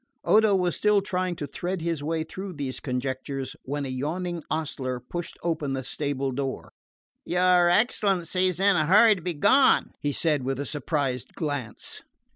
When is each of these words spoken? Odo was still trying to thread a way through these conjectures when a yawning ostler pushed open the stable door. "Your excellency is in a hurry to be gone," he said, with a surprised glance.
Odo 0.23 0.55
was 0.55 0.75
still 0.75 0.99
trying 1.03 1.35
to 1.35 1.45
thread 1.45 1.83
a 1.83 2.03
way 2.03 2.23
through 2.23 2.53
these 2.53 2.79
conjectures 2.79 3.55
when 3.65 3.85
a 3.85 3.89
yawning 3.89 4.41
ostler 4.49 4.99
pushed 4.99 5.37
open 5.43 5.73
the 5.73 5.83
stable 5.83 6.31
door. 6.31 6.71
"Your 7.23 7.69
excellency 7.69 8.47
is 8.47 8.59
in 8.59 8.75
a 8.75 8.87
hurry 8.87 9.13
to 9.13 9.21
be 9.21 9.35
gone," 9.35 9.91
he 9.99 10.11
said, 10.11 10.41
with 10.43 10.59
a 10.59 10.65
surprised 10.65 11.35
glance. 11.35 12.01